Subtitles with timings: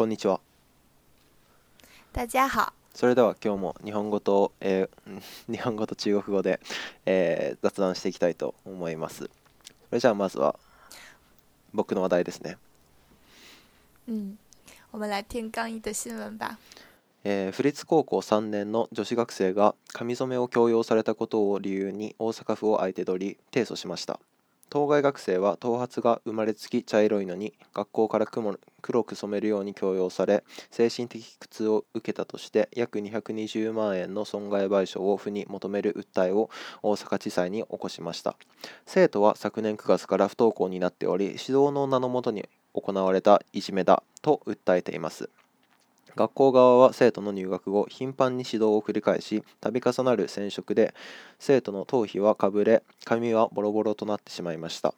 [0.00, 0.40] こんにちは。
[2.14, 2.72] 大家好。
[2.94, 5.20] それでは今日も日本語と、えー、
[5.52, 6.58] 日本語と中国語で、
[7.04, 9.24] えー、雑談していきたいと思います。
[9.24, 9.28] そ
[9.92, 10.58] れじゃあまずは
[11.74, 12.56] 僕の話題ですね。
[14.08, 14.38] うん。
[14.90, 16.56] 我们来听刚毅的新闻吧。
[17.24, 24.18] えー、府立高校3年の女子学生が髪染めを強要されたことを理由に大阪府を相手取り提訴しました
[24.70, 28.26] 当該学生は頭髪が生まれつき茶色いのに学校から
[28.80, 36.50] 黒く染めるように強要され精神的苦痛を受けたとして約220万円の損害賠償を府に求める訴えを
[36.82, 38.34] 大阪地裁に起こしました
[38.86, 45.28] 生徒は昨年9月から不登校になっており指導の名のもとに行われたいじめだと訴えています
[46.16, 50.92] 学校側は生徒の入学後頻繁に指導を繰り返し度重なる染色で
[51.38, 54.92] 生徒の頭皮はかぶれ髪はボロボロとなってしまいました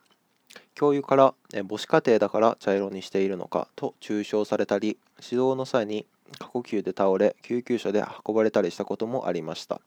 [0.74, 1.34] 教諭から
[1.68, 6.06] 母子家庭だから茶色にしているのかと中傷されたり指導の際に
[6.38, 9.82] 過呼吸で倒れ救急車で運ばれたりしたこともありました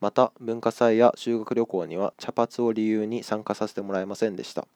[0.00, 4.68] また文化祭や修学旅行には茶髪を理由に参加させてもらえませんでした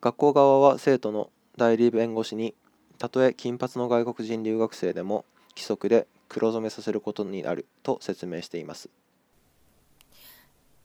[0.00, 2.54] 学校側は生徒の代理弁護士に
[2.98, 5.24] たとえ金髪の外国人留学生でも
[5.56, 8.88] 規則で黒染めさせることになると説明しています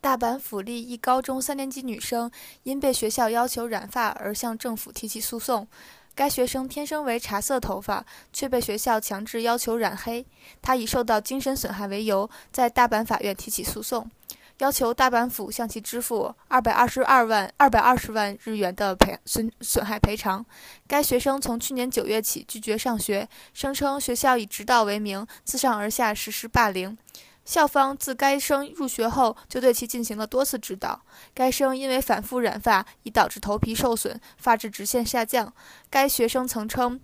[0.03, 2.29] 大阪府立一高中三年级女生
[2.63, 5.65] 因被学校要求染发而向政府提起诉讼。
[6.13, 10.25] 该学生天生为茶色头发，却被学校强制要求染黑。
[10.61, 14.11] 她以受到精神损害为由，在大阪法院提起诉讼，
[14.57, 20.45] 要求大阪府向其支付二百二十二万、二百二十万日元的赔损损害赔偿。
[20.85, 26.97] 该学生从去年九月起拒绝上学，声称学校以指导为名，自上而下实施霸凌。
[27.45, 31.01] 校方自该生入学后就对其进行了多次指导。
[31.33, 35.53] 该生因为反复染发，已导致头皮受损，发质直线下降。
[35.89, 36.99] 该学生曾称，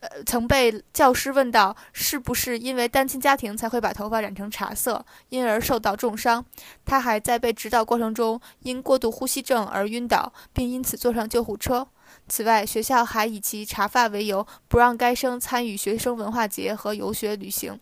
[0.00, 6.44] 呃，曾被教师问到是不是因为单亲家庭才会把头发染成茶色，因而受到重伤。
[6.84, 11.86] 他还在被指导过程中因过度呼吸症而晕倒，并因此坐上救护车。
[12.28, 17.78] 此外，学校还以其茶发为由，不让该生参与学生文化节和游学旅行。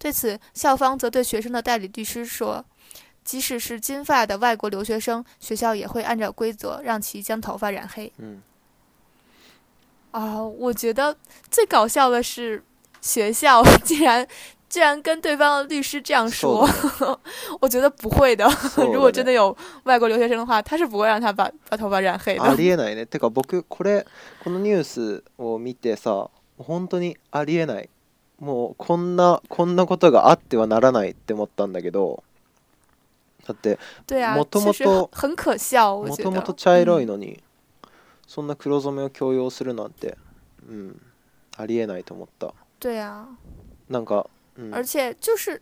[0.00, 2.64] 对此，校方则对学生的代理律师说
[3.22, 8.40] ：“即使是金发的外国留学生，学校也会按照规则让其将头发染黑。”嗯。
[10.12, 11.14] 啊，我觉得
[11.50, 12.64] 最搞笑的是，
[13.02, 14.26] 学校 竟然
[14.70, 16.66] 竟然跟对方的律师这样说。
[17.60, 18.48] 我觉得不会的，
[18.90, 22.40] 如果真的有外国留学生的话，他是不会让他把把头发染黑的。
[22.44, 23.04] ありえないね。
[23.06, 24.06] てか僕これ
[24.42, 27.90] このニュースを見てさ、本当にありえない。
[28.40, 32.24] もうこんなこんなことがあってはならないって思ったんだけど
[33.46, 33.78] だって
[34.34, 37.42] もともともともと茶色いのに、
[38.26, 40.16] そんな黒染めを強要するなんて、
[40.68, 41.02] うん、
[41.56, 42.54] ありえないと思った。
[42.78, 42.94] 对
[43.88, 45.60] なんか、うん、而且就是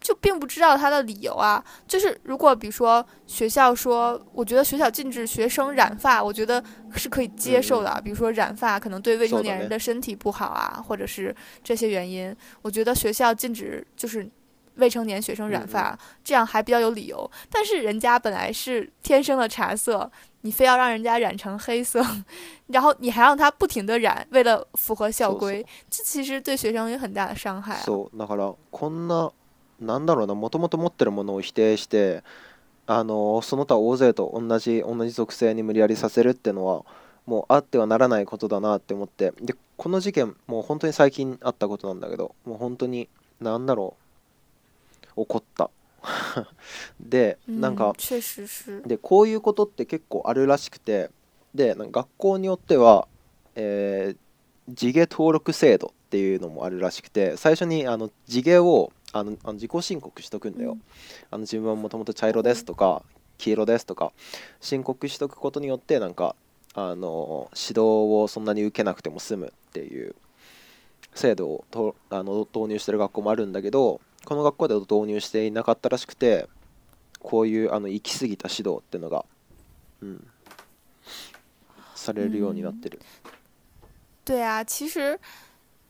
[0.00, 6.62] 就并不知道他的理由啊，就是如果比如说学校说，我觉得学校禁止学生染发，我觉得
[6.94, 8.00] 是可以接受的。
[8.04, 11.34] 比如说染发可能对未成年人的身体不好啊，或者是
[11.64, 14.28] 这些原因，我觉得学校禁止就是
[14.76, 17.28] 未成年学生染发，这样还比较有理由。
[17.50, 20.08] 但是人家本来是天生的茶色，
[20.42, 22.04] 你非要让人家染成黑色，
[22.68, 27.86] 然后你还让他不停的染，为了符合校规，这其实对学生有很大的伤害啊。
[29.80, 32.22] なんだろうなもともと持ってるものを否定して
[32.86, 36.84] あのその他大勢と同じ同じ属性に無理やりさせるっていうのは
[37.26, 43.08] もうあってはならないことだなって思ってでこの事件もう本当に最近あったことなんだけどもう本当に
[43.40, 43.96] 何だろ
[45.08, 45.70] う怒った
[47.00, 47.92] でなんか、
[48.84, 51.10] でこういうことって結構あるらしくて
[51.52, 53.08] で学校によっては、
[53.56, 60.78] えー、地毛登録制度っていうのもあるらしくて最初にあの地毛をあのあの自己申告しとくんだよ、うん、
[61.30, 63.02] あの自分はもともと茶色ですとか
[63.38, 64.12] 黄色ですとか
[64.60, 66.34] 申告しとくことによってなんか
[66.74, 70.14] あの指導をそんなに受けなくても済むっていう
[71.14, 76.48] 制度をとあの導入してる学校もあるんだけどこの学校では導入していなかったらしくて
[77.20, 79.24] こういうあの行き過ぎた指導っていうのが、
[80.02, 80.26] うん、
[81.94, 83.00] されるようになってる。
[83.24, 83.30] うん、
[84.34, 85.18] 对啊，其实。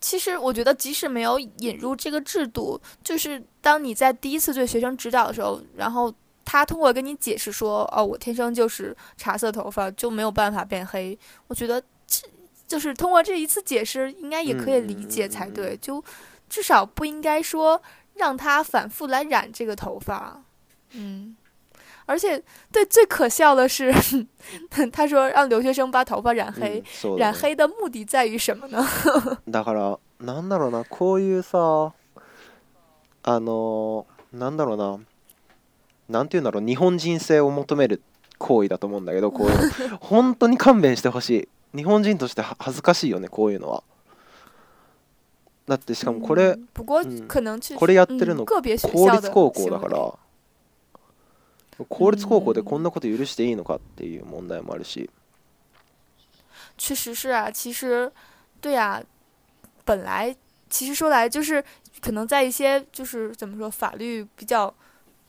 [0.08, 6.14] 其实我觉得，即使没有引入这个制度，就是当你在第一次对学生指导的时候，然后
[6.44, 11.19] 他通过跟你解释说，哦，我天生就是茶色头发，就没有办法变黑。
[11.49, 12.23] 我觉得这
[12.69, 15.76] 就是通过这一次解释，应该也可以理解才对。
[15.79, 16.00] 就
[16.49, 17.82] 至少不应该说
[18.14, 20.41] 让他反复来染这个头发。
[20.93, 21.35] 嗯。
[22.06, 23.93] 而且，对最可笑的是，
[24.93, 26.82] 他说让留学生把头发染黑，
[27.19, 28.85] 染黑的目的在于什么呢？
[29.53, 31.93] 大河郎，なんだろうな、こういうさ、
[33.25, 34.97] あの、なんだろうな、
[36.08, 38.00] なんていうんだろう、日本人性を求める
[38.38, 41.76] 行為だと思うんだけど、こういう本当に勘弁してほしい。
[41.76, 43.82] 日本人として恥ずかしいよね、こういうのは。
[45.67, 50.14] だってしかもこれ、不过可能这个别学校的高中、高校だから。
[51.84, 55.08] 公立高校对こんなこと許していいのかっていう問題もあるし。
[56.78, 58.11] 确实是啊，其实，
[58.61, 59.02] 对呀。
[59.87, 60.34] 本来，
[60.69, 61.64] 其实说来就是，
[62.00, 64.62] 可能在一些就是怎么说，法律比较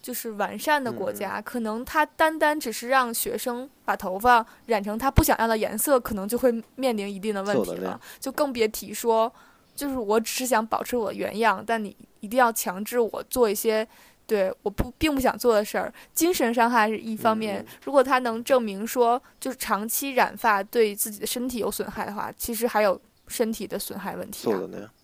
[0.02, 8.02] 就是完善的国家，可能他单单只是让学生把头发染成他不想要的颜色，可能就会面临一定的问题了。
[8.20, 9.32] 就更别提说，
[9.76, 13.88] 就是我只是想保持我原样，但你一定要强制我做一些。
[14.28, 17.66] 对，我不并不想做的事儿，精神伤害是一方面。
[17.86, 24.50] 如果他能证明说，就是长期染发对自己的身体有损害的话，其实还有身体的损害问题，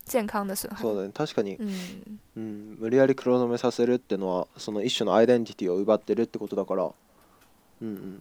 [0.03, 0.83] 健康的损害。
[0.83, 1.55] 確かに。
[1.59, 1.99] 嗯
[2.35, 6.91] 嗯，無理やり黒染めさせるってのはその一種のアイデンティティを奪ってるってことだから。
[7.79, 8.17] 嗯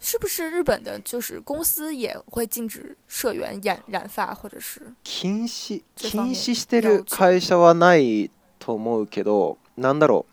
[0.00, 4.82] 是不是日本的，就是公司也会禁止社员染染发，或者是？
[5.02, 8.28] 禁止禁止してる会社はない。
[8.64, 10.24] と思うけどなんだろ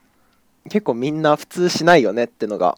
[0.66, 2.78] う結構みんな普通しないよねってのが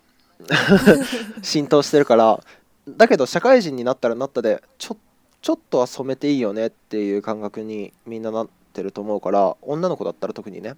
[1.43, 2.43] 浸透してるから
[2.87, 4.97] だけど社会人になったらなったでちょ
[5.43, 10.73] ちょっとは染めていいよねっていう感覚にみんななってると思うから女の子だったら特にね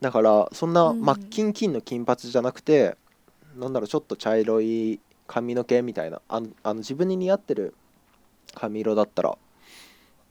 [0.00, 2.96] だからそんな真っ金金の金髪じゃなくて、
[3.56, 7.74] うなんだろうちょっと茶色い髪の毛みたいなああの自分に似合ってる
[8.54, 9.36] 髪色だったら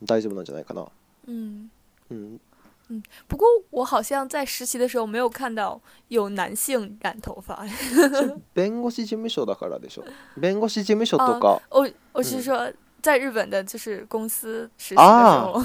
[0.03, 0.87] 大丈夫なんじゃないかな、
[1.27, 1.69] うん、
[2.09, 2.39] うん、
[2.89, 7.65] 嗯，不过我好像在实习的时候没有看到有男性染头发。
[8.53, 10.05] 弁護士事務所だからでしょ？
[10.39, 11.59] 弁護士事務所とか。
[11.69, 15.61] 我我是说，在日本的就是公司实习的时候。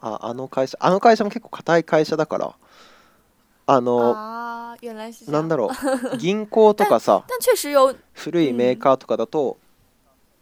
[0.00, 2.54] 啊， あの会社あの会社も結構硬い会社だから。
[3.66, 4.12] あの。
[4.14, 5.24] 啊，原来是。
[5.30, 5.70] なんだろ？
[6.20, 7.24] 銀行とかさ。
[7.26, 7.86] 但确实有。
[8.14, 9.56] 古いメーカーとかだと、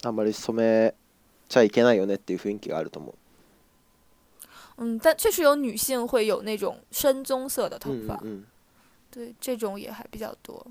[0.04, 0.94] あんまり染め
[1.48, 3.14] ちゃいけないよねっていう雰囲気があると思う。
[4.78, 8.20] 嗯，但确实有女性会有那种深棕色的头发，
[9.10, 10.64] 对，这种也还比较多。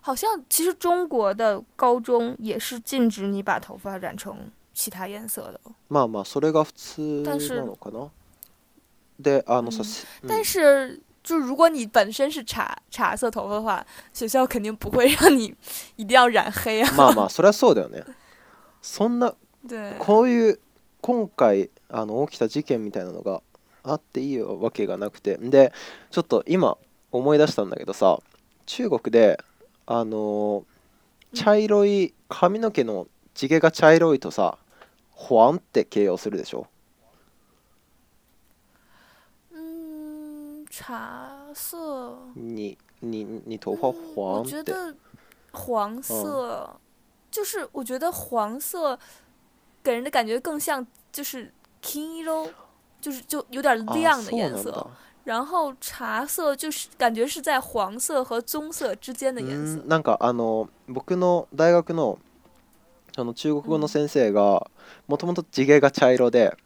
[0.00, 4.38] 好像其实中国的高中也是禁止你把头发染成
[4.72, 5.60] 其他颜色的。
[5.88, 8.10] 但是，それが普通なのかな？
[9.20, 9.82] であのさ、
[10.28, 15.46] 但是就如果你本身是茶茶色头发的话，学校肯定不会让你
[15.96, 16.92] 一定要染黑啊。
[16.94, 18.04] 嘛嘛，それはそうだよね。
[18.82, 19.34] そんな
[19.98, 20.58] こういう。
[21.06, 23.40] 今回あの起きた事件みたいなのが
[23.84, 25.72] あっていいわけがなくてで
[26.10, 26.76] ちょっと今
[27.12, 28.18] 思い出したんだけどさ
[28.66, 29.38] 中国で
[29.86, 30.64] あの
[31.32, 34.58] 茶色い髪の毛の地毛が茶色いとさ
[35.12, 36.66] ホワンって形容するでしょ
[39.54, 44.92] うん茶色に、你你头发黄我觉得
[45.52, 46.68] 黄色、
[47.30, 48.98] 就是我觉得黄色
[49.86, 51.48] 给人的感觉更像就是
[51.80, 52.50] 金色，
[53.00, 54.72] 就是就有点亮的颜色。
[54.72, 54.86] 啊
[55.26, 59.82] 然後茶色就是感觉是在黄色和棕色之間の颜色。
[59.84, 62.20] なんかあの僕の大学の
[63.18, 64.70] あの中国語の先生が
[65.08, 66.56] もともと地毛が茶色で、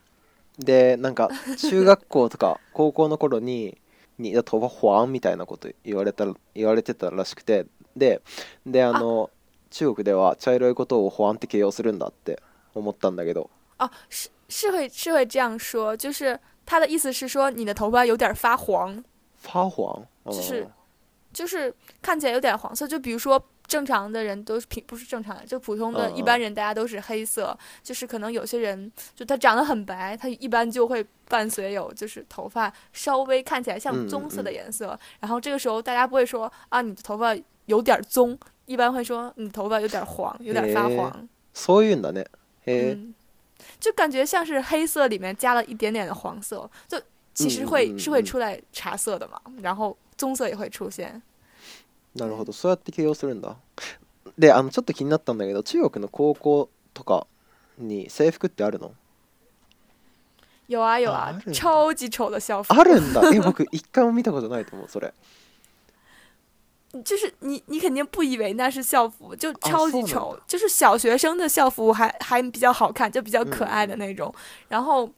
[0.59, 3.79] でなんか中学校とか 高校の頃に
[4.19, 8.21] にだとは黄みたいなこと言われた言われてたらしくて、で
[8.67, 9.31] であの
[9.71, 12.39] 中国では茶色いことを黄って形容するんだって
[12.71, 13.41] 我懵了，我觉得。
[13.79, 19.03] 哦，是是会是会这样说，就是他的意思是说你的头发有点发黄，
[19.37, 20.69] 发黄，就是
[21.33, 21.73] 就是
[22.03, 22.87] 看起来有点黄色。
[22.87, 27.57] 就比如说正常的人都是平，不是正常人，就普通的一般人，大家都是黑色。
[27.83, 34.99] 就是可能有些人就他长得很白，他一般就会伴随有就是头发稍微看起来像棕色的颜色。
[35.21, 37.35] 然后这个时候大家不会说啊你的头发
[37.65, 41.27] 有点棕，一般会说你头发有点黄，有点发黄。
[41.55, 42.23] 所以呢，那。
[43.79, 47.01] 就感觉像是黑色里面加了一点点的黄色，就
[47.35, 51.21] 其实会、是会出来茶色的嘛，然后棕色也会出现。
[52.17, 53.57] なるほど、そうやって形容するんだ。
[54.39, 57.27] で、あのちょっと気になったんだけど、中国の高校とか
[57.79, 58.93] に制服ってあるの？
[60.69, 62.73] 有啊有啊，超级丑的校服。
[62.75, 63.23] あるんだ。
[63.35, 65.13] え、僕一回も見たことないと思う、それ。
[67.05, 70.39] 就是你，你肯定不以为那是校服，就超级丑。
[70.47, 74.33] 就是小学生的校服还还比较好看，就比较可爱的那种。
[74.69, 75.09] 然后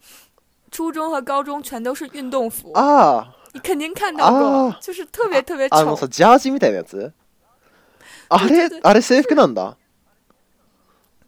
[0.71, 5.77] 初中和高中全都是运动服啊，你肯定看到过，就是特别特别丑。
[5.77, 7.13] 啊，ジャージみたいなやつ。
[8.29, 9.77] あれあれ制服なんだ。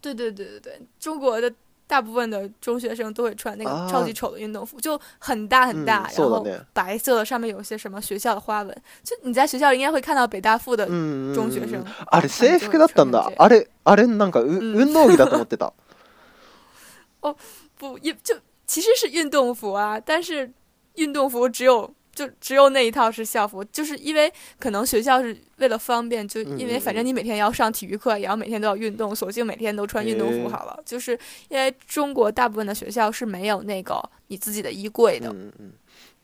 [0.01, 1.51] 对对对对对，中国的。
[1.87, 8.75] 大部分的中学生都会穿那个超级丑的运动服，就很大很大，然后白色的上面有一些什么学校的花纹。
[9.03, 10.85] 就你在学校应该会看到北大附的
[11.33, 11.83] 中学生。
[12.11, 13.31] あれ制服だったんだ。
[13.37, 15.71] あれあれなんか運動だと思ってた。
[17.21, 17.35] 哦，
[17.77, 18.35] 不，就
[18.67, 20.51] 其实是运动服啊，但是
[20.95, 21.91] 运动服只有。
[22.15, 30.79] 就只有那一套是校服，就是因为可能学校是为了方便，就因为反正你每天要上体育课，也要每天都要运动，索性每天都穿运动服好了。
[30.85, 31.19] 就是
[31.49, 35.71] 因为中国大部分的学校是没有那个你自己的衣柜的，嗯嗯，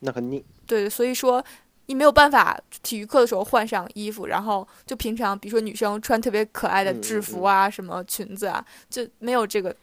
[0.00, 0.42] 那肯定。
[0.66, 1.44] 对，所以说
[1.86, 9.74] 你没有办法体育课的时候换上衣服，然后就平常比如说女生穿特别可爱的制服啊，什么裙子啊，就没有这个。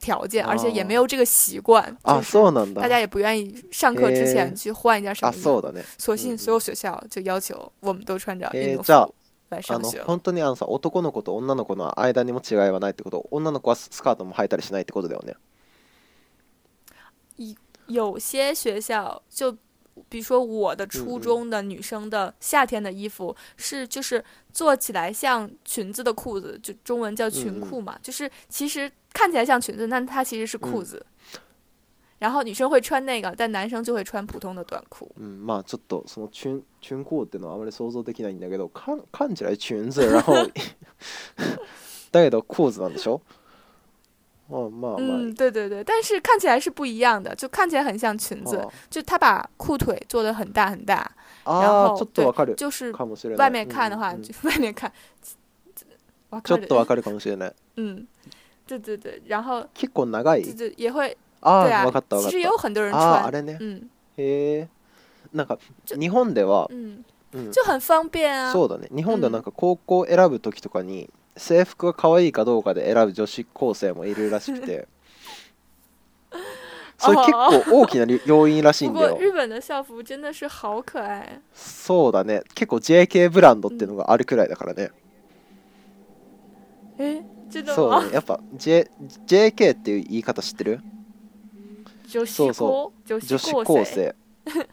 [0.00, 2.12] 条件，而且也没有这个习惯，就
[2.74, 5.62] 大家也不愿意上课之前去换一件什么衣服。
[5.98, 8.84] 所幸所有学校就要求我们都穿着运动服
[9.60, 13.28] 上あの本当にあのさ、男の子と女の子の間にも違いはないってこと。
[13.30, 15.36] 女の子はスカートも履いたりしないってことだよね。
[17.88, 19.52] 有些学校就
[20.08, 24.22] 比如说我的初中的女生的夏天的衣服是就是
[24.52, 28.90] 做起来像裙子的裤子，就中文叫裙裤嘛，就是其实。
[29.16, 31.04] 看起来像裙子，但它其实是裤子。
[32.18, 35.10] 然后女生会穿那个，但男生就会穿普通的短裤。
[35.16, 40.48] 嗯，まあちょっとその裙、裙裤ってのはあまり想像できないんだけど、だけど
[42.82, 43.20] なんでしょ？
[44.48, 51.10] 嗯，对对对，但是看起来是不一样的，就看起来很像裙子，就他把裤腿做的很大很大，
[51.44, 52.92] 然后对，就是
[53.38, 54.90] 外面看的话，外面看，
[55.72, 57.52] ちょっとかるかもしれない。
[57.76, 58.06] 嗯。
[58.66, 60.42] 对对对，然后結構長い。
[60.42, 63.56] 对对也会あ对あ、わかったわか其实有很多人ああ、あれね。
[63.60, 64.68] 嗯，へえ。
[65.32, 65.58] なんか
[65.98, 68.52] 日本では、嗯，うん就很方便啊。
[68.52, 68.88] そうだね。
[68.94, 74.88] 日本ではなんか高校選ぶ時とかに制服が可愛いかどうかで選ぶ女子高生もいるらしくて。
[76.98, 79.18] それ結構大きなり要因らしいんだよ。
[79.18, 82.42] 日本の校服真的是好可爱，そうだね。
[82.54, 84.90] 結構 JK ブランドっていうのがあるくらいだからね。
[86.98, 87.22] え？
[87.50, 88.88] ちそうねやっぱ、J、
[89.26, 90.80] JK っていう言い方知ってる
[92.10, 94.14] 女子そうそう女子高生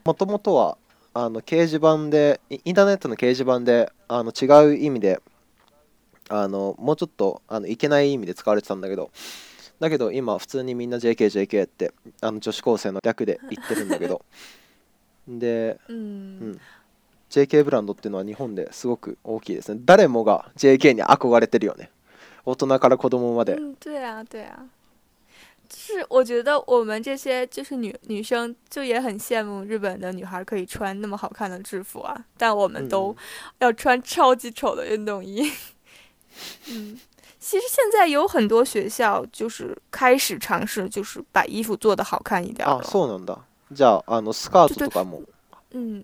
[0.03, 0.77] もともとは
[1.13, 5.19] あの掲示板でインターネットの掲示板であの違う意味で
[6.29, 9.11] あのもうちょっとあのいけない意味で使われてたんだけど
[9.79, 14.23] だけど今普通にみんな JKJK JK ってあの女子高生の略で 言ってるんだけど
[15.27, 15.99] で、うん、う
[16.53, 16.61] ん、
[17.29, 21.89] JK ブランドっていうのは日本ですごく大きいですね誰もが JK に憧れてるよね
[22.45, 23.55] 大人から子どまで。
[23.55, 24.65] 嗯，对啊，对啊，
[25.73, 33.15] 是我觉得我们这些就是女女生就也很羡慕日本的女孩可以穿那么好看的制服啊，但我们都
[33.59, 35.49] 要穿超级丑的运动衣。
[36.69, 36.99] 嗯，
[37.39, 42.67] 其实现在有很多学校就是开始尝试，就是把衣服做得好看一点。
[42.67, 43.37] 啊，そうなんだ。
[43.73, 45.21] じゃあのスカートとかも。
[45.71, 46.03] 嗯。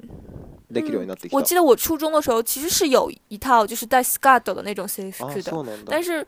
[1.31, 5.51] 我记得我初中的时候其实是有一套就是带 scarf 的那种形式的，
[5.87, 6.25] 但是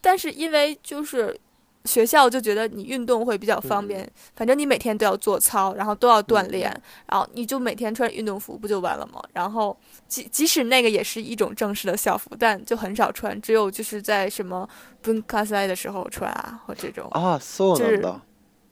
[0.00, 1.36] 但是因为就是
[1.84, 6.70] 学校就觉得你运动会比较方便，反正你每天都要做操，然后都要锻炼，
[7.10, 9.20] 然后你就每天穿运动服不就完了吗？
[9.32, 14.68] 然后即即使那个也是一种正式的校服，但就很少穿，只有就是在什么
[15.04, 18.00] 公开 s 的时候穿啊或这种啊，所以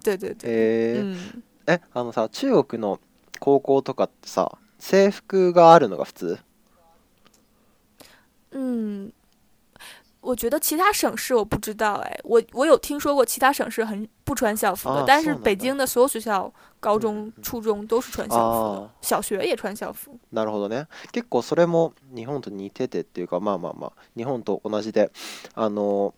[0.03, 2.97] 对对对，嗯，えあのさ中国の
[3.41, 4.49] 高校とかってさ。
[4.81, 6.39] 制服があるのが普通
[8.53, 9.13] 嗯，
[10.21, 20.19] 我觉得其他省市我不知道，哎，我我有听说过其他省市很不穿校服的，啊但是うんだ北京的所有学校，高中、初中都是穿校服的，あ小学也穿校服。
[20.33, 25.13] なるほどね結構それも日本と似ててっていうかまあまあまあ日本と同じで
[25.55, 26.13] あの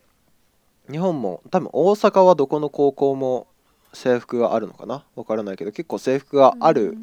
[0.90, 3.46] 日本も多分大阪はどこの高校も
[3.92, 6.96] 制服があるのかなわからないけど結構制服がある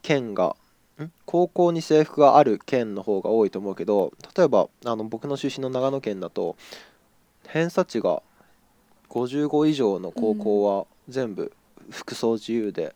[0.00, 0.56] 県が
[1.26, 6.56] 高校に制服がある県の方が多いと思うけど例えばあの僕の出身の長野県だと
[7.48, 8.22] 偏差値が
[9.10, 11.52] 55以上の高校は全部
[11.90, 12.94] 服装自由で、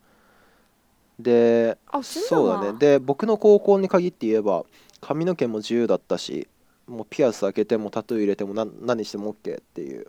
[1.18, 4.64] うん、でそうだねで僕の高校に限って言えば
[5.00, 6.46] 髪の毛も自由だったし
[6.86, 10.06] もうピアス開けてもタトゥー入れても何何しても OK っていう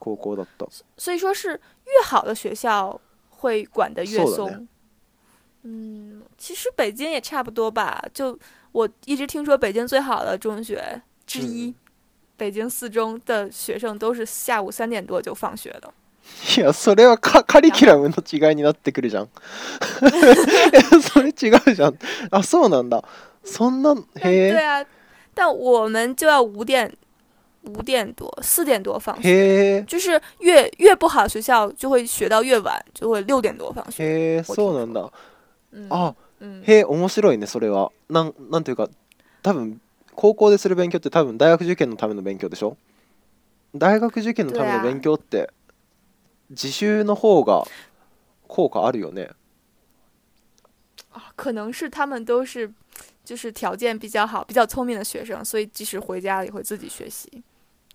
[0.00, 0.66] 高校だった。
[0.96, 1.60] 所以说是
[2.00, 3.00] 越好的学校
[3.40, 4.66] 会管得越松。
[5.64, 8.02] 嗯，其实北京也差不多吧。
[8.12, 8.38] 就
[8.72, 11.74] 我一直听说北京最好的中学之一，
[12.36, 15.92] 北京四中的学生都是下午三点多就放学的。
[16.46, 19.28] いや、それはカリキュラムの違いになってくるじゃん。
[21.00, 21.96] それ違うじゃん。
[22.30, 23.02] あ、そうなんだ。
[23.42, 24.50] そんな、 へえ。
[24.52, 24.84] 对啊，
[25.32, 26.94] 但我们就要五点
[27.62, 29.82] 五点多、四点多放学。
[29.88, 34.42] 就是越越不好学校就会学到越晚，就会六点多放学。
[34.42, 35.10] そうなんだ。
[35.72, 38.88] うん、あ、うん、へえ面白いねそれはなんなんていうか
[39.42, 39.80] 多分
[40.14, 42.76] 高校でする勉強って多分大学受験のための勉強でしょ
[43.74, 45.50] 大学受験のための勉強って
[46.50, 47.64] 自習の方が
[48.48, 49.28] 効果あるよね
[51.12, 52.70] 啊，可能是他们都是
[53.24, 57.30] 就是条件比较好、比较聪明的学生，所以即使回家了也会自己学习，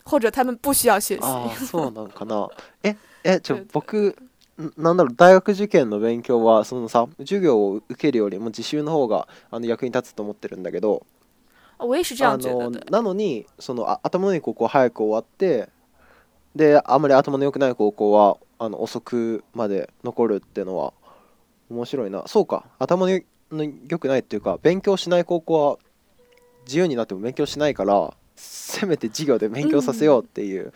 [0.03, 1.21] 或者他们不需要学习。
[1.23, 2.47] あ、 そうなんかな。
[2.83, 4.15] え、え、ちょ、僕
[4.77, 11.05] なんだろう大学受験の勉強はそのさ授業を受けるよりも自習の方があの役に立つと思ってるんだけど
[11.79, 15.69] あのなのにそのあ頭のいい高校は早く終わって
[16.55, 20.93] であんまり頭の良くない高校はあの遅くまで残るっていうのは
[21.69, 23.07] 面白いなそうか頭
[23.49, 25.77] の良くないっていうか勉強しない高校は
[26.67, 30.65] 自由になっても勉強しないからせめて授業で勉強させようっていう。
[30.65, 30.73] うん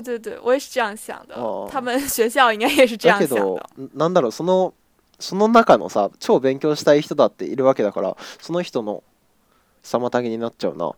[0.00, 1.36] 对对，我也是这样想的。
[1.70, 3.68] 他们 学校应该也是这样想的。
[3.76, 4.72] だなんだろうその
[5.18, 9.02] その中のさ超勉強したい人だっているわけだから、その人の
[9.82, 10.92] 妨げになっちゃうな。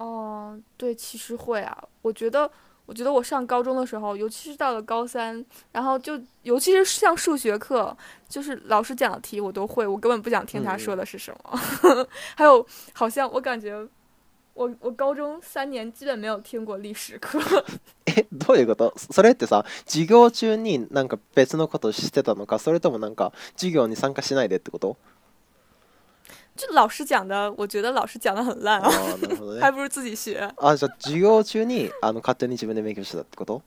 [0.00, 1.76] 嗯，对，其实会啊。
[2.02, 2.50] 我觉得，
[2.86, 7.96] 我觉得我上高中的时候，尤其是到了高三，然后就尤其是像数学课，
[8.28, 11.56] 就是老师讲的题我都会，我根本不想听他说的是什么。
[12.36, 13.88] 还有，好像我感觉。
[14.58, 17.38] 我我高中三年基本没有听过历史课。
[18.06, 18.92] 诶， どういうこと？
[18.96, 24.96] それってさ、授業中になんか別のことしてたのか、それともなんか授業に参加しないでってこと？
[26.56, 28.82] 就老师讲的，我觉得老师讲的很烂，
[29.62, 30.38] 还不如自己学。
[30.56, 33.62] 啊，じゃ授業中にあの勝手に自分で勉強したってこと？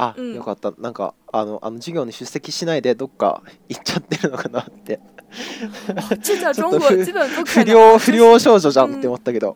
[0.00, 4.98] あ、うん、よかったなんかあのあの授業に出席しないでどっか行っちゃってるのかなって
[6.24, 9.54] 这叫中国不不良不良少女じゃんって思ったけど。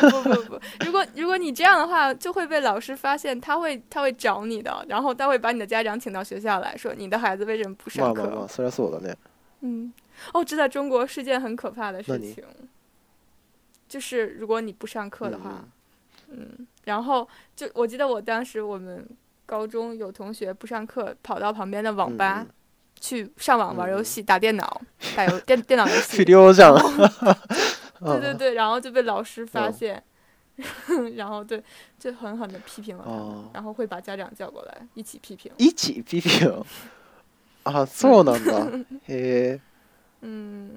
[0.00, 0.40] 不不不，
[0.84, 4.02] 如果如果你这样的话，就会被老师发现，不それ
[8.66, 9.14] はそうだね。
[9.62, 9.92] 嗯，
[10.34, 11.06] 哦，中国
[13.88, 15.64] 就是如果你不上课的话，
[16.28, 19.06] 嗯，然后就我记得我当时我们
[19.50, 22.46] 高中有同学不上课，跑到旁边的网吧
[23.00, 24.80] 去上网玩游戏、打电脑、
[25.16, 26.24] 打游 电电脑游戏。
[26.24, 30.00] 对对对，然后就被老师发现，
[31.16, 31.60] 然后对，
[31.98, 35.50] 就狠狠的批评了他们，然后会把家长叫过来一起批评。
[35.56, 36.64] 一起批评啊？
[37.82, 38.84] 啊，这么的？
[39.08, 39.60] 诶，
[40.20, 40.70] 嗯，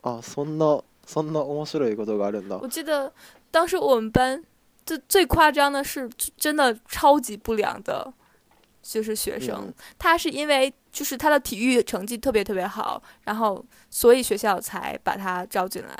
[0.00, 2.58] 啊，そんなそんな面白いことがあるんだ。
[2.60, 3.12] 我记得
[3.50, 4.42] 当时我们班。
[4.90, 8.12] 最最夸张的是，真的超级不良的，
[8.82, 9.72] 就是学生。
[9.98, 15.96] 他是因为就是他的体育成绩特别特别好，然后所以学校才把他招进来。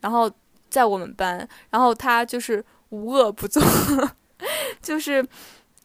[0.00, 0.30] 然后
[0.68, 3.62] 在我们班，然后他就是无恶不作，
[4.82, 5.26] 就是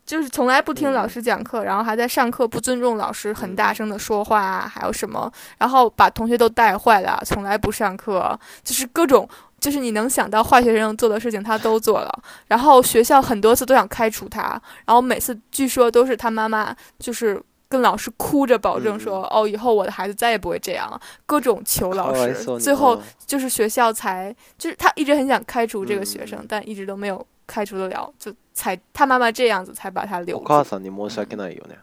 [0.05, 9.29] 就是从来不听老师讲课，然后还在上课不尊重老师，很大声的说话，还有什么，然后把同学都带坏了，从来不上课，就是各种。
[9.59, 12.11] 就是你能想到坏学生做的事情，他都做了。
[12.47, 30.37] 然后学校很多次都想开除他，然后每次据说都是他妈妈，就是跟老师哭着保证说：“哦，以后我的孩子再也不会这样了。”各种求老师，最后就是学校才就是他一直很想开除这个学生，但一直都没有开除得了，就才他妈妈这样子才把他留。
[30.39, 30.89] 我申し
[31.25, 31.75] 訳ないよね？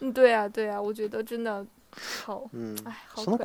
[0.00, 1.64] 嗯，对呀，对呀，我觉得真的。
[2.24, 2.48] 好，
[2.84, 3.22] 唉，好。
[3.26, 3.36] 那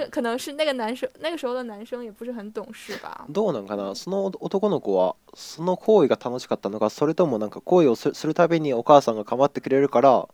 [0.00, 3.26] 个可能是那个男生，那个时候的男生也不是很懂事吧？
[3.30, 3.94] どうなんかな？
[3.94, 10.28] その男の子はその行為が楽しかったのか、それともなんか行為をするたびにお母さんがかってくれるから、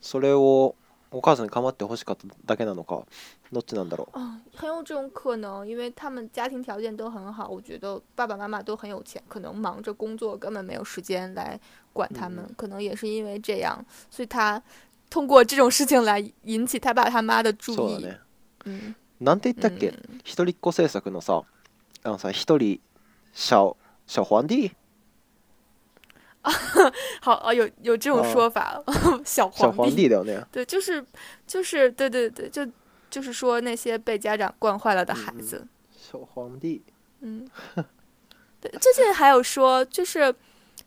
[0.00, 0.74] それを
[1.12, 3.06] お母さんにかって欲しかっただけなのか、
[3.52, 4.18] どっちなんだろう？
[4.18, 11.58] 嗯，很有这种可能，因为他们家庭条件都很好，我觉得爸爸妈妈都很有钱，可能忙着工作根本没有时间来
[11.94, 14.62] 管他们，可能也是因为这样，所以他。
[15.08, 17.76] 通过这种事情来引起他爸他妈的注意。
[17.76, 18.16] そうね。
[18.64, 18.94] 嗯。
[19.20, 19.92] なんて言ったっけ？
[20.24, 21.42] 一人っ子政策のさ、
[22.02, 22.80] あのさ一人
[23.32, 24.72] 小小皇帝。
[27.22, 28.80] 好哦，有有这种说法，
[29.24, 30.48] 小皇帝对那样。
[30.52, 31.04] 对，就是
[31.44, 32.64] 就是对对对，就
[33.10, 35.66] 就是说那些被家长惯坏了的孩子。
[35.96, 36.82] 小皇帝。
[37.22, 37.48] 嗯。
[38.60, 40.32] 对，最近还有说，就是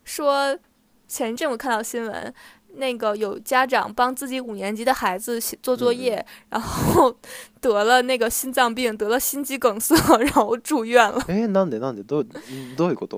[0.04, 0.58] 说
[1.06, 2.34] 前一阵我看到新闻。
[2.74, 7.14] 那个有家长帮自己五年级的孩子做作业，然后
[7.60, 11.20] 得了那个心脏病，得了心肌梗塞， 然后住院了。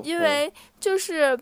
[0.05, 1.39] 因为就是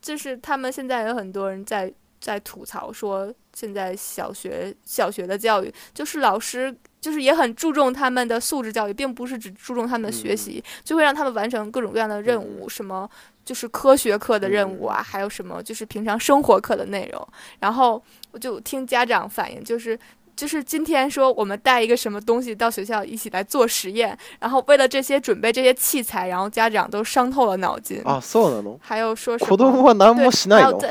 [0.00, 13.08] 就是他们现在有很多人在在吐槽说，现在小学小学的教育就是老师就是也很注重他们的素质教育，并不是只注重他们的学习，就会让他们完成各种各样的任务，什么。
[13.44, 17.26] 就是科学课的任务啊，还有什么就是平常生活课的内容。
[17.58, 19.98] 然后我就听家长反映，就是
[20.36, 28.78] 就是今天说我们带一个什么东西到学校一起来做实验，然后为了这些准备这些器材，然后家长都伤透了脑筋啊，所有的都。
[28.82, 29.50] 还有说什么？
[29.52, 30.90] 我都不好拿摸起来的。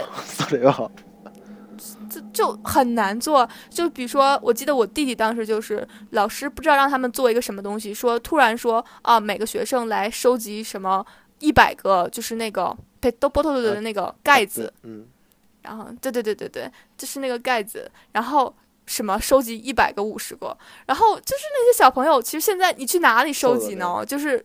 [2.11, 3.47] 就就很难做。
[3.69, 11.05] 就比如说，我记得我弟弟当时就是老师不知道让他们做一个什么东西，说突然说啊，每个学生来收集什么。
[11.39, 15.05] 一百个就是那个被都波头头的那个盖子，嗯，
[15.61, 18.53] 然后对对对对对，就是那个盖子，然后
[18.85, 24.03] 什么收集一百个五十个，然后就是那些小朋友，其实现在你去哪里收集呢？
[24.05, 24.43] 就是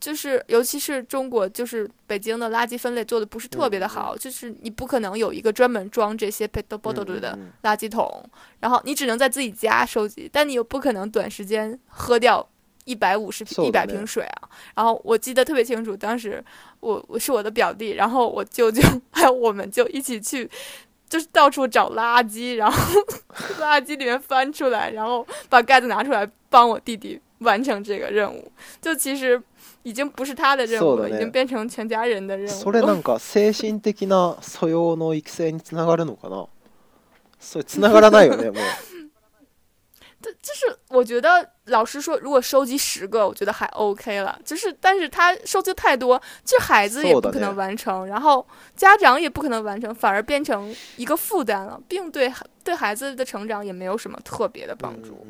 [0.00, 8.24] 就是，尤其是中国，就是北京的垃圾分类做的不是特别的好，就是你不可能有一个专门装这些被都波头头的垃圾桶，
[8.58, 12.46] 然后你只能在自己家收集，但你又不可能短时间喝掉。
[12.84, 14.48] 一百五十瓶，一百瓶水啊！
[14.74, 16.42] 然后我记得特别清楚，当时
[16.80, 20.48] 我我是我的表弟，然后我舅舅 还有我们就一起去，
[21.08, 23.00] 就是到处找垃圾，然后
[23.60, 28.50] 垃圾里面翻出来，然后把盖子拿出来，帮我弟弟完成这个任务。
[28.82, 29.40] 就其实
[29.82, 32.50] 已经不是他的任务了，已经变成全家人的任务。
[32.50, 32.72] 精
[33.52, 36.46] 神的な素養の育成につながるのかな？
[37.40, 38.50] 所以，つながらないよね？
[38.52, 38.93] もう。
[40.24, 44.38] 这就是我觉得老师说，如果收集十个，我觉得还 OK 了。
[44.44, 52.32] 就是，但是他收集太多，这孩子也不可能完成，然后家长也不可能完成，反而变成一个负担了，并对
[52.62, 55.26] 对孩子的成长也没有什么特别的帮助。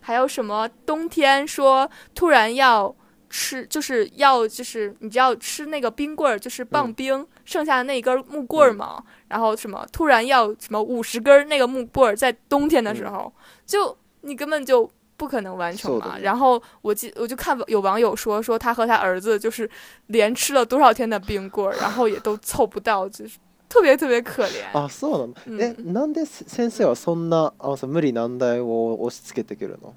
[0.00, 0.68] 还有什么？
[0.84, 2.94] 冬天说突然要。
[3.30, 9.02] 吃就是要就是你知道吃那个冰棍儿，就是棒冰，剩下的那一根木棍儿嘛。
[9.28, 13.32] 然后什么突然要什么五十根那个木棍儿，在冬天的时候，
[13.64, 16.18] 就你根本就不可能完成嘛？
[16.20, 19.70] 然后我记我就看有网友说说他和他儿子就是
[20.08, 23.38] 连吃了多少天的冰棍儿，然后也都凑不到，就是
[23.68, 24.64] 特别特别可怜。
[24.72, 25.34] 啊，そうなの。
[25.60, 29.94] え、なんで先生はそんなあ無理難題を押し付けてくるの？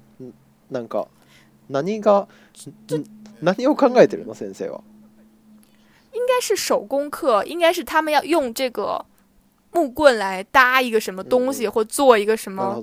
[0.70, 1.08] なんか
[1.68, 2.26] 何が、
[3.34, 3.34] 什么？
[3.34, 3.34] 考虑的
[4.18, 4.34] 呢？
[4.34, 4.66] 先生，
[6.12, 9.04] 应该是手工课，应该是他们要用这个
[9.72, 12.80] 木棍来搭一个什么东西，或做一个什么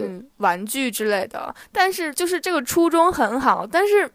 [0.00, 1.54] 嗯玩具之类的。
[1.72, 4.10] 但是就是这个初衷很好，但是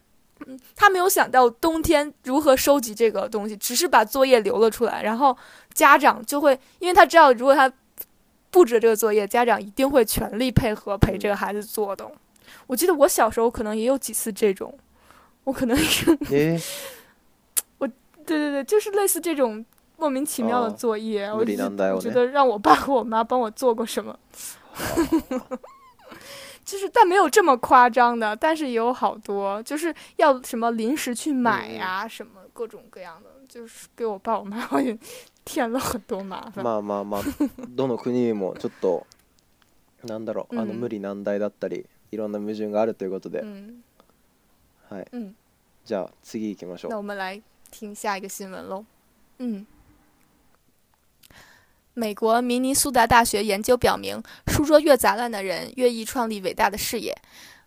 [0.76, 5.02] 他没有想到冬天如何收集这个东西，只是把作业留了出来。
[5.02, 5.36] 然后
[5.74, 7.70] 家长就会，因为他知道如果他
[8.50, 12.08] 布置这个作业，家长一定会全力配合陪这个孩子做的。
[12.68, 14.78] 我记得我小时候可能也有几次这种。
[15.44, 16.06] 我可能是，
[17.78, 17.92] 我，对
[18.26, 19.64] 对对，就是类似这种
[19.98, 21.56] 莫名其妙的作业，我觉
[22.10, 24.16] 得让我爸和我妈帮我做过什么，
[26.64, 34.96] 就是但没有这么夸张的，但是也有好多，就是要什么临时去买呀，什么各种各样的，就是给我爸我妈 也
[35.44, 36.64] 添了很多麻烦。
[36.84, 37.04] 嘛
[37.74, 39.04] どの国もちょっと、
[40.04, 43.44] なんだろあの無理難題だったり、いろんな矛盾があるということで。
[45.12, 45.34] 嗯，
[46.88, 48.84] 那我们来听下一个新闻喽。
[49.38, 49.64] 嗯，
[51.94, 57.16] 美国明尼苏达大学研究表明，书桌越杂乱的人越易创立伟大的事业。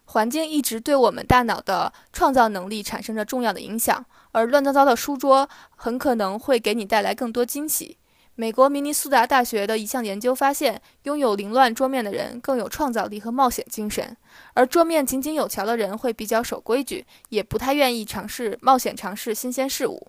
[0.07, 7.97] 环境一直对我们大脑的创造能力产生着重要的影响，而乱糟糟的书桌很可能会给你带来更多惊喜。
[8.37, 14.15] 美国明尼苏达大学的一项研究发现，拥有凌乱桌面的人更有创造力和冒险精神，
[14.55, 20.07] 而桌面井井有条的人会比较守规矩，也不太愿意尝试冒险、尝试新鲜事物。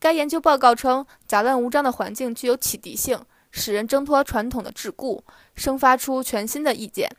[0.00, 5.20] 该研究报告称，杂乱无章的环境具有启迪性，使人挣脱传统的桎梏，
[5.54, 7.10] 生发出全新的意见。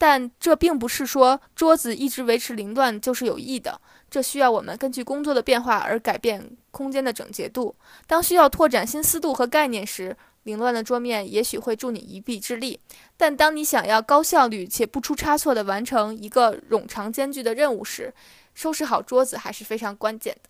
[0.00, 3.80] 但这并不是说桌子一直维持凌乱就是有益的。
[4.10, 7.74] 这需要我们根据工作的变化而改变空间的整洁度。
[8.06, 12.78] 当需要拓展新思路和概念时，凌乱的桌面也许会助你一臂之力。
[13.16, 18.12] 但当你想要高效率且不出差错地完成一个冗长艰巨的任务时，
[18.54, 20.48] 收拾好桌子还是非常关键的。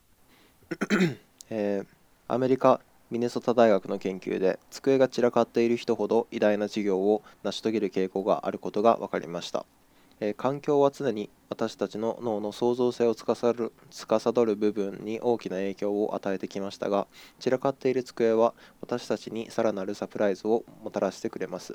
[0.79, 1.16] 大学
[1.81, 1.87] 研
[2.49, 2.57] 究
[9.40, 9.64] 散
[10.21, 17.07] えー、環境は常に私たちの脳の創造性を司る司る部分に大きな影響を与えてきましたが
[17.39, 21.75] 散らかっている机は私たちにさらなるサプライズをもたらしてくれます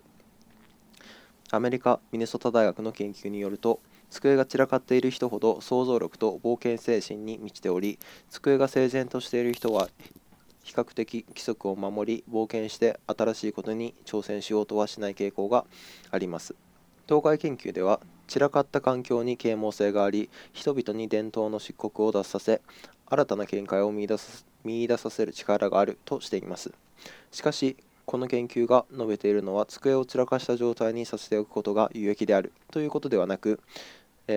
[1.52, 3.80] アメリカ・ミネソタ大学の研究によると
[4.10, 9.88] 机が散らかっている人ほど想像力と冒険精神に満ちており机が整然としている人は
[10.64, 15.66] 比較的規則を守り冒険して新しいことに挑戦しようとはしない傾向が
[16.10, 16.56] あります。
[17.06, 18.00] 東海研究では
[18.34, 22.62] 散らかった環境に啓蒙性があり人々に伝統の漆黒を脱させ
[23.08, 26.74] 新たな見解を見出す見出させる力があるとしています
[27.32, 33.60] しかしこの研究が述べているのは机を散らかした状態にさせておくことが有益であるということではなく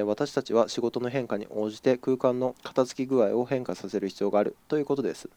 [0.04, 5.30] 私たちは仕事の変化に応じて空間の片付き具合を変化させる必要があるということです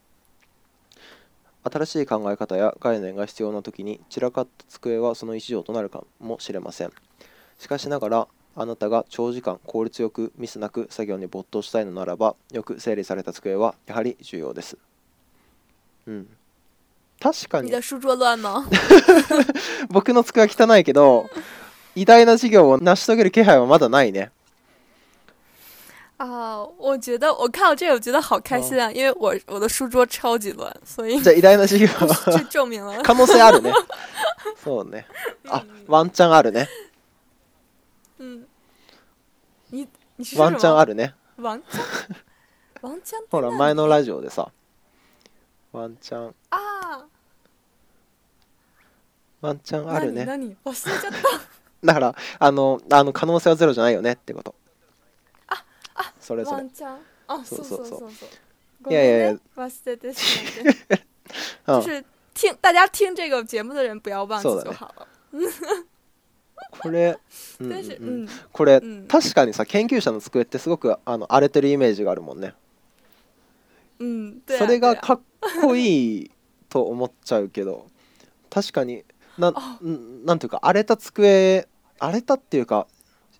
[1.64, 6.92] 新しい考え方や概念が必要な時に散らかった机はその一助となるかもしれません
[7.58, 14.76] しかしながらあなたが長時間効率よくミスなく作業に没頭したいのならばよく整理された机はやはり重要です。
[16.06, 16.26] うん、
[17.20, 17.70] 確かに
[19.88, 21.28] 僕の机は汚いけど
[21.94, 24.30] 偉大な事業を成し遂げる気配はまだないね。
[26.22, 28.92] ああ、お、、我觉得我看到这，我觉得好开心啊！
[28.92, 31.86] 因为我我的书桌超级乱，所以这一代の業这
[33.02, 33.72] 可能性あるね。
[34.62, 35.06] そうね。
[35.48, 36.68] あ、 ワンチャンあるね。
[40.38, 42.16] ワンチャンあるねワンチャン
[42.90, 44.50] ワンチャンほら前のラジオでさ
[45.72, 47.06] ワンチャンああ
[49.40, 51.18] ワンチャンあるね何忘れちゃった
[51.86, 54.54] だからあのあの可能性はゼロじゃないよねってこと
[55.46, 65.06] ああそれぞれワンチャンあそうそうそうそういやいやいや忘れてしまって う 是大家听这个节目的人不要忘记就好了。
[66.80, 67.18] これ、
[67.60, 72.54] うんうんうん、これ、うん、確かにさ研究者の机ってすごくあの荒れてるイメージがあるもんね。
[73.98, 75.20] うん、それがかっ
[75.62, 76.30] こいい
[76.70, 77.86] と思っちゃうけど
[78.48, 79.04] 確かに
[79.36, 79.52] な
[80.24, 82.86] なんていうか荒れた机荒れたっていうか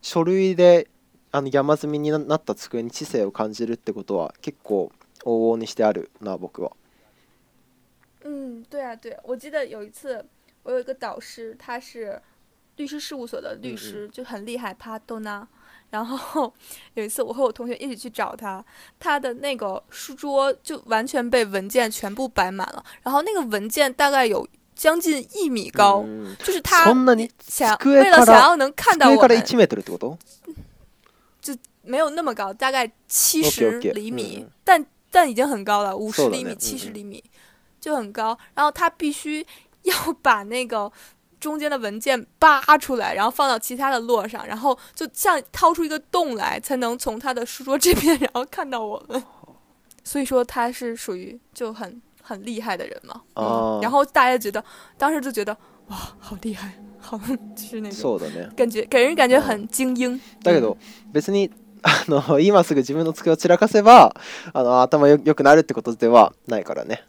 [0.03, 0.87] 書類で
[1.33, 4.93] あの山積みになった机に知性を感じるってことは結構
[5.25, 6.73] 往々にしてあるな僕は。
[8.29, 10.15] ん、对啊，对，我记得有一次，
[10.63, 12.21] 我有一个导师，他是
[12.81, 15.47] 律师事务所的律师就很厉害，帕多纳。
[15.91, 16.51] 然后
[16.97, 18.65] 有一次，我和我同学一起去找他，
[18.99, 26.05] 他的那个书桌就完全被文件全部摆满了，然后那个文件大概有将近一米高，
[26.39, 26.85] 就是他
[27.47, 29.59] 想为了想要能看到我们， 就
[31.83, 37.23] 没有那么高，大概七十厘米，但但已经很高了，五十厘米、七十厘米
[37.81, 38.39] 就很高。
[38.55, 39.47] 然后他必须
[39.83, 40.91] 要把那个。
[41.41, 49.21] 中间的文件扒出来，然后放到其他的落上，然后就像掏出一个洞来，才能从他的书桌这边然后看到我们。
[50.05, 53.23] 所以说他是属于就很很厉害的人嘛。
[53.35, 53.81] 哦。
[53.83, 54.63] 然后大家觉得，
[54.99, 55.53] 当时就觉得
[55.89, 57.19] 哇，好厉害，好
[57.57, 58.19] 就是那种。
[58.19, 58.55] そうだね。
[58.55, 60.21] 感觉给人感觉很精英。
[60.45, 60.77] だけど、
[61.13, 61.51] 別に
[61.83, 64.15] あの今すぐ自分の机を散らかせば
[64.53, 67.05] あの頭よ良くなるってことではないからね。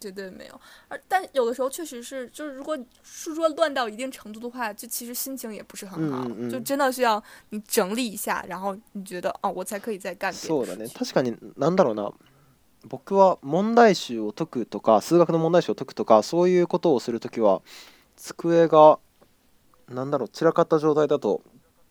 [0.00, 0.60] 绝对没有。
[0.88, 12.12] 而但有的时候确实是，就是如果书桌乱到一定程度的话，就其实心情也不是很好，うん就真的需要你整理一下，然后你觉得哦，我才可以再干そう確かに何だろうな。
[12.88, 17.60] 僕は問題集を解くとか数学の問題集を解くとかそういうことをするときは
[18.16, 19.00] 机が
[19.88, 21.42] なんだろう散らかった状態だと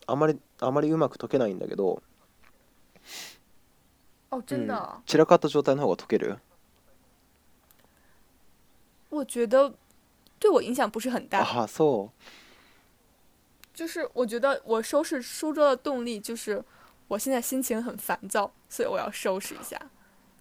[0.08, 2.02] あまりあまりうまく解けないんだけど
[4.32, 4.66] あ、うん、散
[5.18, 6.38] らかった状態の方が解ける
[9.10, 9.74] 我觉得
[10.40, 11.40] 对我影响不是很大。
[11.40, 12.10] 啊，so。
[13.74, 16.64] 就是我觉得我收拾书桌的动力就是
[17.08, 19.80] 我现在心情很烦躁，所以我要收拾一下，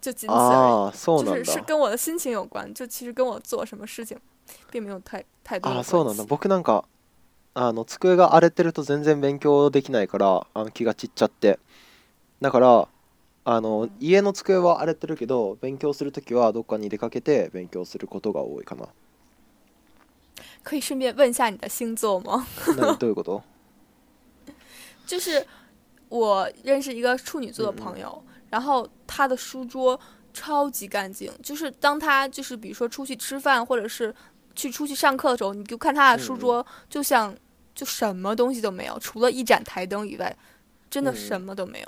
[0.01, 0.53] 就仅此而已。
[0.53, 4.17] 啊，so 就是是跟我的心情有关，就其实跟我做什么事情
[4.71, 6.23] 并没有太太多啊，so 能的。
[6.25, 6.83] 僕なんか
[7.53, 11.59] あの机が荒れてると全然勉強できないからあの気が散っちゃって、
[12.41, 12.87] だから。
[13.49, 18.89] あの家の机は荒れてるけど、勉強するときはどっかに出かけて勉強することが多いかな。
[20.63, 22.45] 可以顺便问一下你的星座吗？
[22.75, 23.41] 没多过多。
[25.05, 25.47] 就是
[26.09, 29.97] 我认识一个处女座的朋友，然后他的书桌
[30.33, 31.31] 超级干净。
[31.41, 34.13] 就是当他就是比如说出去吃饭或者是
[34.55, 37.33] 去出去上课的时候，你就看他的书桌，就像
[37.73, 40.35] 就什么东西都没有，除了一盏台灯以外，
[40.89, 41.87] 真的什么都没有。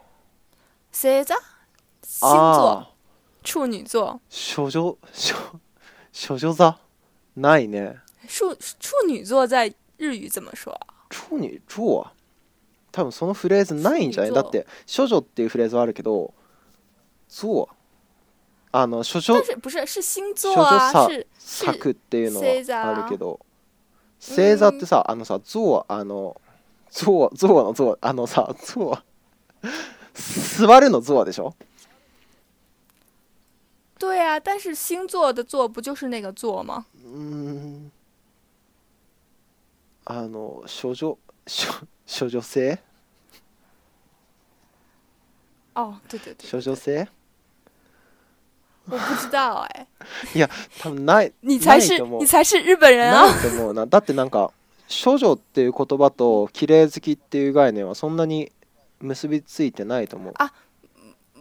[0.91, 1.35] 星座
[2.05, 2.85] 星座
[3.43, 4.71] 处女座少女
[5.13, 5.35] 少
[6.11, 6.75] 少女座
[7.37, 10.77] ないね处处女座在日语怎么说
[11.09, 12.05] 处女座
[12.91, 16.33] 多分そのフレーズないんじゃないだって少女っていうフレーズはあるけど
[17.29, 17.67] 座
[18.73, 23.39] あの処女不是是星座啊是作っていうのはあるけど
[24.19, 26.39] 星座ってさあのさ象あの
[26.89, 28.99] 象象の象あのさ象
[30.13, 31.53] 座るの座でしょ
[33.99, 36.87] 对呀、啊，但是星座的座不就是那个座吗？
[37.05, 37.91] 嗯，
[40.05, 41.71] あの処女処
[42.07, 42.77] 少女性。
[45.75, 47.07] 哦，对对对処女性。
[48.85, 49.87] 我不知道哎。
[50.33, 50.49] いや、
[50.81, 51.31] 多分ない。
[51.41, 53.27] 你才是你才是日本人啊。
[53.29, 53.85] ないと思うな。
[53.85, 54.51] だってなんか
[54.89, 58.51] 処女っていう言葉と綺麗好きっていう概念はそんなに
[59.01, 60.33] 結びついてないと思う。
[60.37, 60.51] あ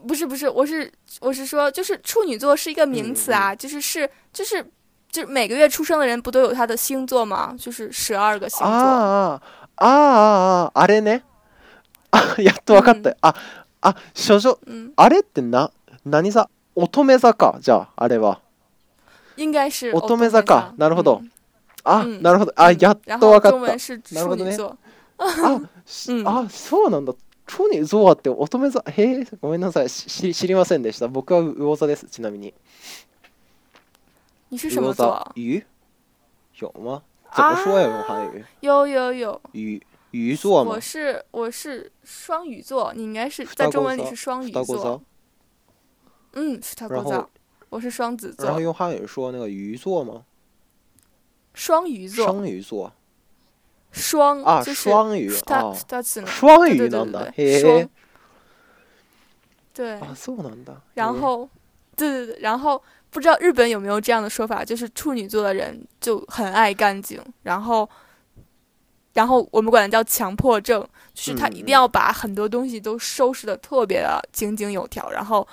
[0.06, 4.64] 不是不是，我是我是说，就是处女座是一个名词啊，嗯、就是是就是
[5.12, 7.54] 就是每个月出生的人不都有他的星座吗？
[7.58, 8.66] 就是十二个星座。
[8.66, 9.42] 啊
[9.74, 10.72] 啊啊！
[10.74, 11.22] あれね。
[12.10, 13.14] あ、やっとわかった。
[13.20, 13.34] あ、
[13.82, 14.56] あ、少々。
[14.96, 15.70] あれってな
[16.06, 16.48] 何座？
[16.74, 17.58] 乙女座か。
[17.60, 18.38] じゃああれは。
[19.36, 20.72] 应该是乙女座か。
[20.78, 21.20] なるほど。
[21.84, 22.52] あ、なるほど。
[22.56, 23.58] あ、やっとわかった。
[23.58, 23.76] な
[24.22, 24.56] るほどね。
[25.18, 25.60] あ、
[26.24, 27.12] あ、そうなんだ。
[34.52, 35.30] 你是什么座？
[35.36, 35.64] 鱼，
[36.58, 37.00] 有吗？
[37.32, 37.80] 怎么说？
[37.80, 38.44] 用汉语？
[38.62, 39.40] 有有有。
[39.52, 40.72] 鱼鱼座吗？
[40.74, 45.00] 我是我是双鱼座，你应该是，在中文里是双鱼座。
[46.32, 47.30] 嗯，是他固造。
[47.68, 48.44] 我是双子座。
[48.44, 50.24] 然后用汉语说那个鱼座吗？
[51.54, 52.24] 双鱼座。
[52.24, 52.92] 双鱼座。
[53.92, 55.40] 双，就是双语对
[56.88, 57.88] 的，对，啊，这
[59.74, 60.76] 对，的。
[60.94, 61.48] 然后，
[61.96, 67.88] 对对对，然后不知道日本有没有这样的说法，就是处女座的人就很爱干净，然后，
[69.14, 75.46] 然后我们管它叫强迫症，就是他一定要把很多东西都收拾的特别的井井有条，然后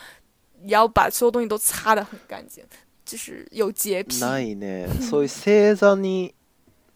[0.62, 2.64] 也要把所有东西都擦的很干净，
[3.04, 4.20] 就是有洁癖。
[4.22, 6.34] ないね、 そういうに。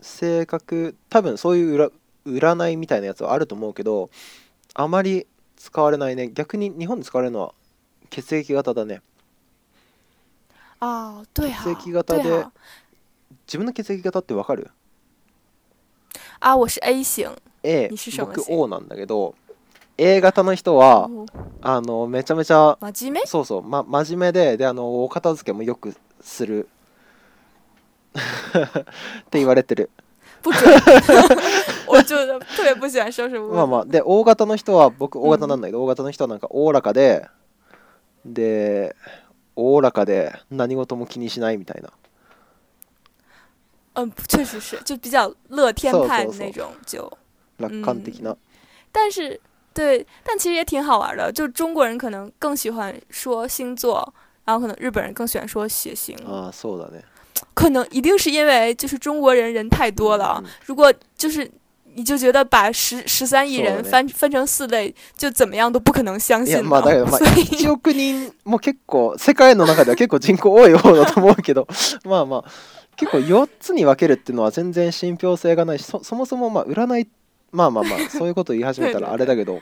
[0.01, 1.91] 性格多分そういう
[2.25, 4.09] 占いみたいなやつはあると思うけど
[4.73, 7.53] あまり使われないね逆に日本で使われるのは
[8.09, 9.01] 血液型だね
[10.79, 12.45] 啊，や血液型で
[13.47, 14.71] 自分の血液型ってわかる
[16.39, 19.35] あ我是 A 型，A 僕 O なんだけど
[19.97, 21.07] A 型の人は
[21.61, 26.67] あのめちゃめちゃ真面目そうそう、ま、真面目でであのお片付けもよくする
[28.13, 29.89] って言われてる。
[30.41, 30.61] 不准。
[31.87, 32.15] 我就
[32.55, 32.77] 特别あ
[33.81, 37.27] あで大型の人は僕大型なんだけど、大型の人はなんかおおらかで
[38.25, 38.95] で
[39.57, 41.83] おおらかで何事も気にしないみたい
[43.95, 44.03] な。
[44.03, 47.11] ん、确实是，就比较乐天派う那种，就
[47.59, 48.35] 楽観的な。
[48.89, 49.39] 但是
[49.73, 51.29] 对，但其实也挺好玩的。
[51.29, 53.99] 就中国人可能更喜欢说星座，
[54.45, 56.15] 然后可能日本人更喜欢说血型。
[56.25, 57.03] あ、そうだね。
[57.53, 60.43] 可能一定是因为就是中国人人太多了。
[60.65, 61.49] 如果就是
[61.95, 66.59] 你就觉得把十十三亿人分分成四类，就怎么样都不可能相信。
[66.61, 67.17] 中国人，も
[68.57, 71.67] う結構世界の中では結構人口多い方だと思うけど、
[72.05, 72.43] まあまあ
[72.95, 75.79] 結構四つに分けるっていうのは全然信憑性がない。
[75.79, 77.07] そそもそもまあ占い、
[77.51, 79.59] まあまあまあ そういうこと言い始めたらあれだけど、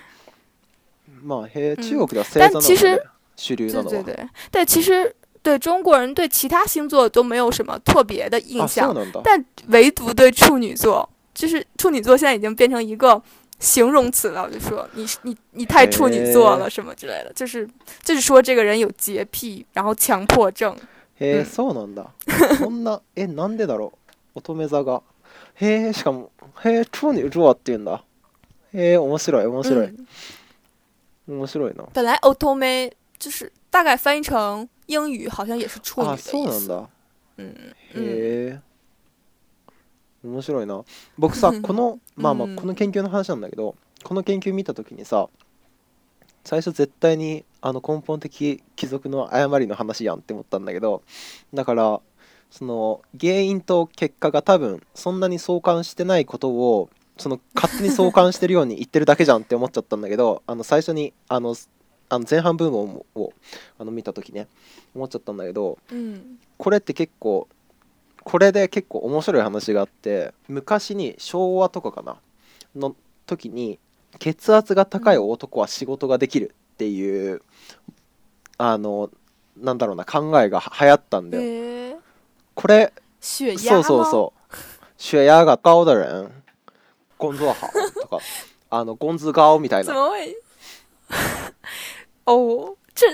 [1.24, 3.00] まあへ中国は正宗の
[3.36, 4.06] 主流なの。
[4.52, 5.16] 但其实。
[5.50, 13.20] 对中国人对其他星座都没有什么特别的印象，但唯独对处女座，就是处女座现在已经变成一个
[13.58, 14.48] 形容词了。
[14.52, 17.68] 就说你你你太处女座了什么之类的，就是
[18.04, 20.76] 就是说这个人有洁癖，然后强迫症。
[21.18, 22.06] 诶，そうなんだ。
[22.58, 23.92] そんなえなんでだろう。
[24.40, 25.02] 乙女座が。
[25.56, 26.30] へしかも
[26.64, 28.04] へ、女座って言うんだ。
[28.76, 29.90] へ面白い面白い。
[31.26, 31.84] 面白いな。
[31.96, 33.52] 本来乙女就是。
[33.72, 36.30] 大概翻译成英语好像也是处女的意思。
[36.30, 36.90] あ、そうなんだ。
[37.38, 38.62] へえ。
[40.24, 40.84] 面白いな。
[41.18, 45.30] 僕さ、 このまあまあこの研究の話なんだけど、この研究見た時にさ、
[46.44, 51.04] 最初絶対にあの根本的貴族の誤りの話やんって思ったんだけど、
[51.54, 52.02] だから
[52.50, 61.54] その原因と結果が多分そんなに相関してないことをその勝手に相関してるように言ってるだけじゃんって思っちゃったんだけどあの最初にあの
[62.10, 63.34] あの前半部分を
[63.78, 64.48] あの見た時ね
[64.96, 67.48] 思っちゃったんだけど、うん、これって結構
[68.24, 72.18] これで結構面白い話があって昔に昭和とかかな
[72.76, 72.96] の
[73.28, 73.80] 時に
[74.18, 77.42] 血圧が高い男は仕事ができるっていう、うん、
[78.58, 79.12] あの
[79.56, 82.00] なんだろうな考えが流行ったんだよ。
[82.56, 82.92] これ
[83.22, 84.56] そうそうそう。
[84.98, 86.32] 血压が高的人
[87.18, 88.20] 工作好とか
[88.70, 89.94] あのゴンズ顔みたいな。
[92.30, 93.06] 哦，这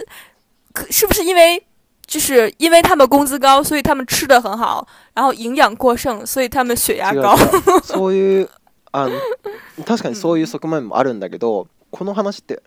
[0.74, 1.64] 可是不是因为
[2.06, 7.36] 就是因为他们工资高，所以他们吃的很好，然後營養過剩、所以他們血壓高。
[7.82, 8.50] そういう
[8.92, 9.16] あの
[9.86, 12.62] 確かにそういう側面もあるんだけど、うこの話って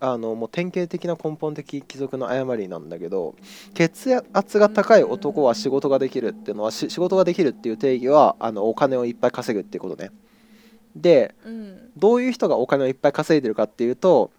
[0.00, 3.36] あのもう典型的な根本的貴族の誤りなんだけど
[3.74, 10.10] 血圧が高い男は仕事ができるっていうのは、う仕事ができるっていう定義はあのお金をいっぱい稼ぐっていうことね。
[10.96, 14.32] で、うどういう人がお金をいっぱい稼いでるかっていうと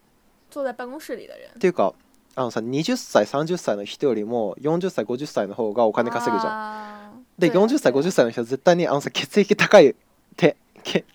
[0.54, 1.50] 坐在办公室里的人。
[1.50, 1.94] っていうか
[2.36, 7.26] あのさ20歳30歳の人よりも40歳50歳の方がお金稼ぐじゃん。
[7.40, 9.96] で40歳50歳の人は絶対にあのさ血液高い
[10.38, 10.56] 手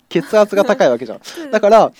[0.09, 1.19] 血圧が高いわけじゃん。
[1.51, 1.91] だから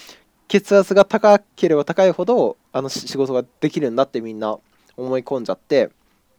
[0.49, 4.59] 血圧が高ければ高いほどあの仕事ができるんだってみんな
[4.97, 5.91] 思い込んじゃって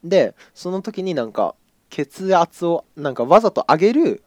[0.03, 1.55] でその時になんか
[1.89, 4.23] 血圧をなんかわざと上げる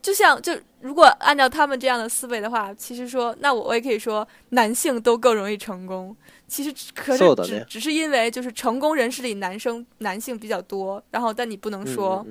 [0.00, 12.24] 就像就如果按照他们这样的思维的话，其实说那我我也可以说男性都更容易成功，其实可只只是因为就是成功人士里男生男性比较多，然后但你不能说，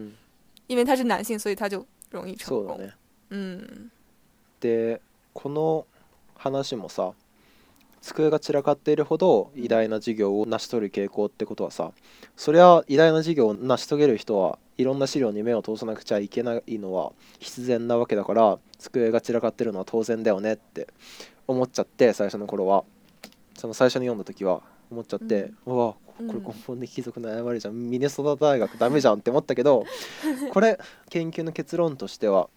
[0.68, 2.80] 因为他是男性所以他就容易成功，
[3.30, 3.90] 嗯。
[4.62, 4.98] で
[5.34, 5.84] この
[6.38, 7.14] 話もさ。
[8.04, 11.92] 机が散らかっているほど偉大な事業を成し遂げる傾向ってことはさ
[12.36, 20.88] そりゃ偉大な事業を成し遂げる人はいろんな資料に目を通さなくちゃいけないのは必然なわけだから机が散らかってるのは当然だよねって
[21.48, 22.84] 思っちゃって最初の頃は
[23.56, 29.86] その最初に読んだ時は思っちゃって、うん、わこれ根本的貴族の誤りじゃんミネソタ大学ダメじゃんって思ったけど
[30.52, 30.78] これ
[31.10, 32.50] 研究の結論としては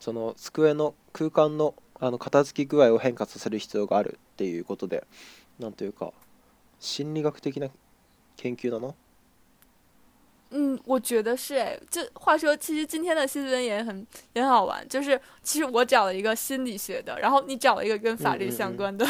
[0.00, 5.04] その机の空間のあの片付き具合を変化させる必要があるっていうことで
[5.58, 6.10] 何というか
[6.80, 7.68] 心理学的な
[8.36, 8.94] 研究だな。
[10.50, 19.04] 嗯，我觉得是哎，这话说，其实今天的新闻也很也很好玩，就是其实我找了一个心理学的，然后你找了一个跟法律相关的。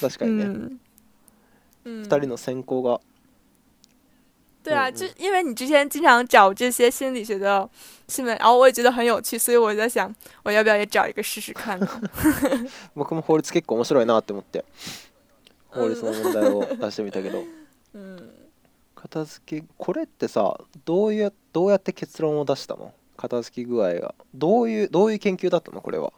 [0.00, 0.78] 確かにね。
[1.84, 3.00] 二、人の専攻が
[4.64, 7.68] 对啊，就因为你之前经常找这些心理学的
[8.08, 10.12] 新闻，然后我也觉得很有趣，所以我在想，
[10.42, 11.86] 我要不要也找一个试试看呢？
[12.96, 14.64] 僕も法律結構面白いなって思って、
[15.70, 17.44] 法律の問題を出してみたけど、
[18.94, 22.94] 片付けこれってさ、どうやどうやって結論を出したの？
[23.18, 26.10] 片付け具合がどういうどういう研究だったのこれは？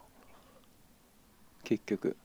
[1.64, 2.16] 結局。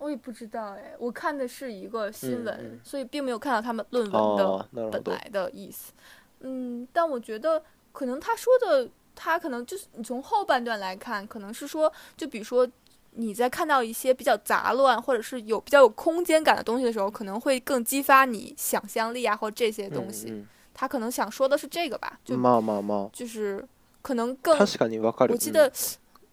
[0.00, 5.92] 我也不知道哎，我看的是一个新闻，所以并没有看到他们论文的本来的意思。
[6.40, 12.66] 嗯，但我觉得可能他说的，他可能就是你从后半段来看，可能是说，就比如说
[13.12, 20.44] 你在看到一些比较杂乱，或者是有比较有空间感的东西的时候，可能会更激发你想象力啊，或这些东西。
[20.72, 22.18] 他可能想说的是这个吧？
[22.24, 22.34] 就，
[23.12, 23.62] 就是
[24.00, 24.58] 可能更。
[25.28, 25.70] 我记得。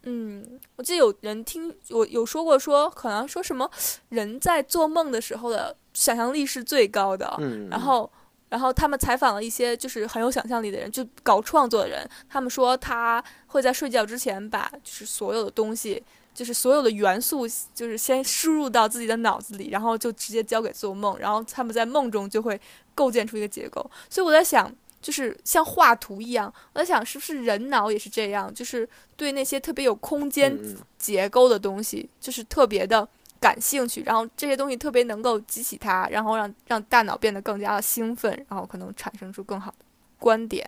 [0.10, 0.42] 嗯，
[0.78, 3.70] 我记得有人听我有说过，说可能说什么
[4.10, 7.36] 人在做梦的时候的想象力是最高的。
[7.40, 8.10] 嗯，然后，
[8.48, 16.02] 然后他们采访了一些就是很有想象力的人，就搞创作的人，他们说他会在睡觉之前把就是所有的东西，
[16.34, 17.46] 就是所有的元素，
[17.76, 22.60] 就是先输入到自己的脑子里，然后就直接交给做梦，然后他们在梦中就会
[22.96, 23.86] 构建出一个结构。
[24.10, 24.74] 所以我在想。
[25.02, 30.58] 就是像画图一样，我在想是不是人脑也是这样，就是对那些特别有空间
[30.98, 33.08] 结构的东西，就是特别的
[33.40, 39.78] 感兴趣，然后这些东西特别能够激起他，然后让让大脑变得更加的兴奋，然后可能产生出更好的
[40.20, 40.68] 观点。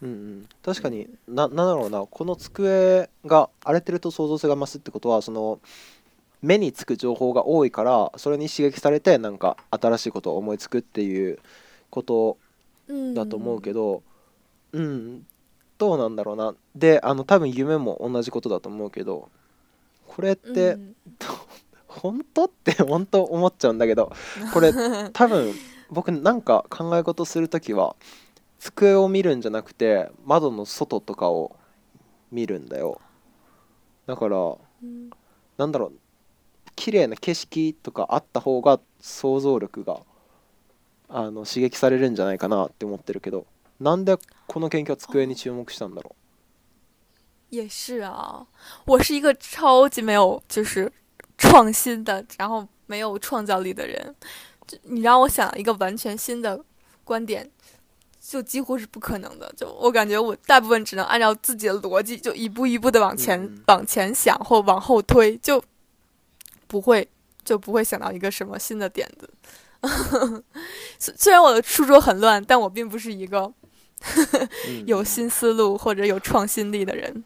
[0.00, 5.60] 嗯嗯，確かに、な、なんだろうな、この机が荒れてると創造性が増すってことは、その
[6.40, 11.38] 目につく情報が多いから、それに刺激されてなんか新しいことを思いつくっていう
[11.90, 12.38] こと。
[13.14, 14.02] だと思うけど
[14.72, 15.22] うん、
[15.78, 19.28] どうなんだろうなであの多分夢も同じことだと思うけど
[20.06, 20.96] これって、うん、
[21.86, 24.12] 本当って本当思っちゃうんだけど
[24.52, 24.72] これ
[25.14, 25.52] 多分
[25.90, 27.96] 僕なんか考え事する時は
[28.58, 31.56] 机を見るんじゃなくて窓の外とかを
[32.30, 33.00] 見るんだよ
[34.06, 35.10] だから、うん、
[35.56, 35.92] なんだろう
[36.74, 40.00] 綺麗な景色とかあった方が想像力が
[41.08, 43.46] あの刺激されるんじゃないかなって思ってるけど、
[43.80, 46.16] なんでこの研究机に注目したんだろ
[47.52, 47.54] う？
[47.56, 48.44] 也是啊，
[48.86, 50.90] 我是一个超级没有就是
[51.38, 54.14] 创新的，然后没有创造力的人。
[54.66, 56.60] 就你让我想一个完全新的
[57.04, 57.48] 观点，
[58.20, 59.52] 就几乎是不可能的。
[59.56, 63.38] 就我感觉我大部分只能按照自己的逻辑，就一步一步的往前、
[63.68, 65.62] 往前想或往后推，就
[66.66, 67.08] 不会
[67.44, 69.30] 就不会想到一个什么新的点子。
[70.98, 73.52] 虽然我的书桌很乱，但我并不是一个
[74.86, 77.24] 有新思路或者有创新力的人。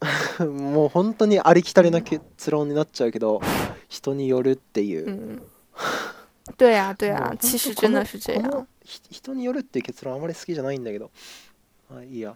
[0.40, 3.40] もう本当にありきたりな結論になっちゃうけど、
[3.88, 5.42] 人によるっていう。
[6.56, 8.66] 对呀对呀，其实真的是这样。
[9.10, 11.10] 人によるって結論あまり好きじゃないんだけど。
[12.08, 12.34] いいや。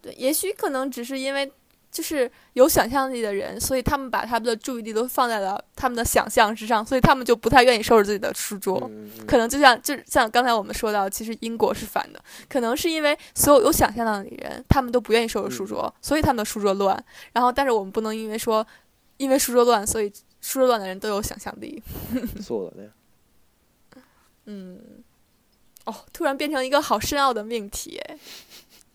[0.00, 1.52] 对，也许可能只是因为。
[1.92, 8.90] 就是有想象力的人，所以他们把他们的注意力都放在了他们的想象之上，所以他们就不太愿意收拾自己的书桌。
[9.26, 12.18] 可能就像就像刚才我们说到，其实因果是反的。
[12.48, 16.98] 可能是因为所有有想象力的人，他们都不愿意收拾书桌，所以他们的书桌乱。
[17.34, 18.66] 然后，但是我们不能因为说，
[19.18, 21.82] 因为书桌乱，所以书桌乱的人都有想象力。
[22.42, 22.88] 错 的
[24.46, 24.80] 嗯。
[25.84, 28.16] 哦，突然变成一个好深奥的命题哎。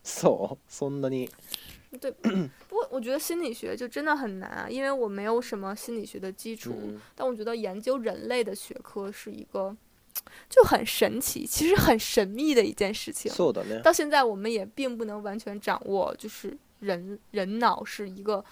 [0.04, 1.30] そう、そんなに。
[2.00, 6.94] 对，不过我觉得心理学就真的很难啊，因为我没有什么心理学的基础。
[7.16, 9.76] 但我觉得研究人类的学科是一个
[10.50, 13.32] 就很神奇，其实很神秘的一件事情。
[13.84, 18.44] 到现在我们也并不能完全掌握，就是人人脑是一个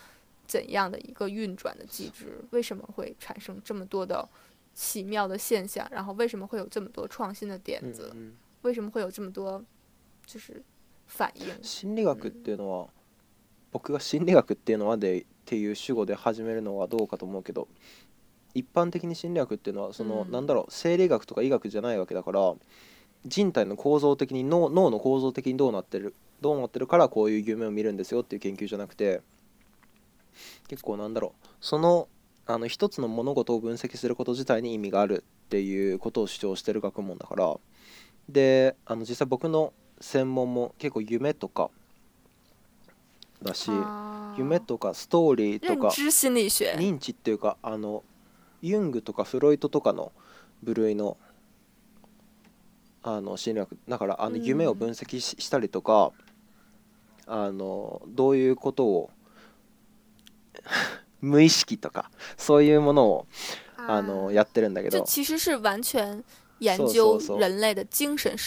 [0.47, 4.27] 怎样的一个运转的机制，为什么会产生这么多的
[4.73, 8.15] 奇妙的现象，然后为什么会有这么多创新的点子，
[8.61, 9.61] 为什么会有这么多
[10.25, 10.63] 就是
[11.07, 11.61] 反应。
[11.61, 12.94] 心理学っていうのは。
[13.75, 17.67] 僕が心理学っていうのはでっていう主語で始めるのはどうかと思うけど
[18.53, 22.53] 一般的に心理学っていうのはその、うん、なんだろう生理学とか医学じゃないわけだから
[23.25, 29.19] 人体の構造的に脳脳の構造的にどうなってるどうなってるからこういう夢を見るんですよっていう研究じゃなくて
[30.69, 32.07] 結構なんだろうその
[32.47, 37.53] あの一つの物事を分析すること自体に意味があるっていうことを主張してる学問だから
[38.29, 41.69] であの実際僕の専門も結構夢とか
[43.43, 43.71] だし
[44.37, 48.03] 夢とかストーリーとか認知っていうかあの
[48.61, 50.11] ユングとかフロイトとかの
[50.63, 51.17] 部類の
[53.03, 56.11] あの心理学だからあの夢を分析し,、したりとか
[57.27, 59.09] あのどういうことを
[61.21, 63.27] 無意識とかそういうものを
[63.77, 65.03] あのやってるんだけど。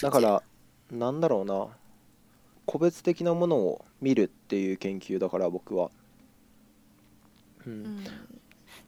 [0.03, 0.43] だから
[0.91, 1.67] なんだろうな
[2.69, 5.91] 個別的なものを見るっていう研究だから僕は。
[7.67, 8.05] 嗯，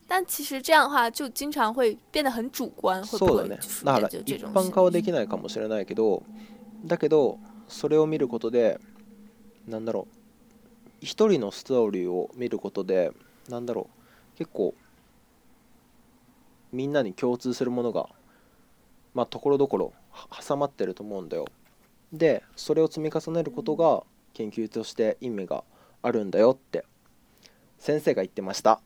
[0.06, 3.48] 但其实这样的话就经常会变得很主观，会不会？
[3.56, 6.22] 就是だ一般化はできないかもしれないけど、
[6.84, 8.78] だけどそれを見ることで、
[9.66, 13.12] なんだろう、一人のストーリーを見ることで、
[13.48, 13.88] なんだろ
[14.34, 14.74] う、結構
[16.70, 18.06] みんなに共通するものが、
[19.14, 19.94] まあところどころ
[20.46, 21.46] 挟まってると思うんだよ。
[22.12, 24.02] でそれを積み重ねることが
[24.34, 25.64] 研究として意味が
[26.02, 26.84] あるんだよって
[27.78, 28.80] 先生が言ってました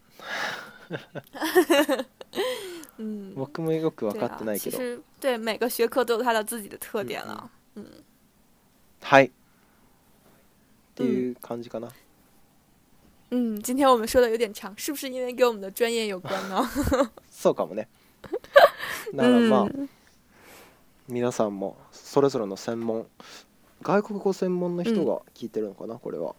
[3.34, 4.78] 僕もよく分かってないけど。
[4.78, 7.50] 对,、对每个学科都有的自己的特点了。
[9.02, 9.26] はい。
[9.26, 9.30] っ
[10.94, 11.88] ていう感じかな。
[13.32, 16.62] 嗯，今天我们说的有点长，是不是因为跟我们的专业有关呢？
[17.28, 17.88] そうかもね。
[19.12, 19.68] ならまあ、
[21.08, 21.76] 皆さんも
[22.14, 23.08] それぞれの専門
[23.82, 26.36] 外国語専門の人が聞いてるのかな、これは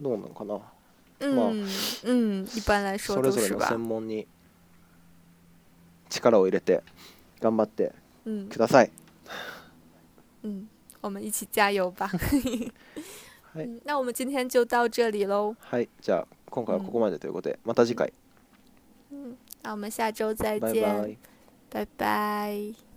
[0.00, 0.66] どうなのかなま
[1.20, 2.06] あ、ん、一
[2.62, 4.28] 般来说それぞれの専門に
[6.08, 6.84] 力を入れて
[7.40, 7.92] 頑張って
[8.48, 8.92] ください。
[10.44, 10.68] うん、
[11.00, 12.06] 我们一起加油吧。
[12.06, 12.16] は
[13.60, 15.56] い、那我们今天就到这里喽。
[15.58, 18.12] はい、じゃあ今回はここまでということで、また次回、
[19.64, 21.18] 那我们下周再バイバイ。
[21.70, 22.91] 拜拜